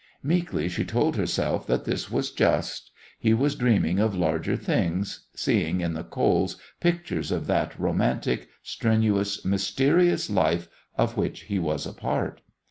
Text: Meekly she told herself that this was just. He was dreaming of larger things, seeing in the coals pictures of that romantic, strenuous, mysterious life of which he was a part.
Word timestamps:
Meekly 0.23 0.67
she 0.67 0.83
told 0.83 1.15
herself 1.15 1.67
that 1.67 1.85
this 1.85 2.09
was 2.09 2.31
just. 2.31 2.89
He 3.19 3.35
was 3.35 3.53
dreaming 3.53 3.99
of 3.99 4.15
larger 4.15 4.57
things, 4.57 5.27
seeing 5.35 5.79
in 5.81 5.93
the 5.93 6.03
coals 6.03 6.57
pictures 6.79 7.31
of 7.31 7.45
that 7.45 7.79
romantic, 7.79 8.47
strenuous, 8.63 9.45
mysterious 9.45 10.27
life 10.27 10.67
of 10.95 11.17
which 11.17 11.41
he 11.41 11.59
was 11.59 11.85
a 11.85 11.93
part. 11.93 12.41